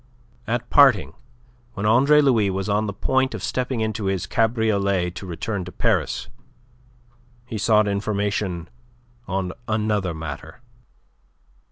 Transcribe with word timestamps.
At 0.47 0.71
parting, 0.71 1.13
when 1.73 1.85
Andre 1.85 2.21
Louis 2.21 2.49
was 2.49 2.67
on 2.67 2.87
the 2.87 2.91
point 2.91 3.35
of 3.35 3.43
stepping 3.43 3.81
into 3.81 4.05
his 4.05 4.25
cabriolet 4.25 5.11
to 5.11 5.27
return 5.27 5.63
to 5.65 5.71
Paris, 5.71 6.27
he 7.45 7.59
sought 7.59 7.87
information 7.87 8.67
on 9.27 9.53
another 9.67 10.15
matter. 10.15 10.59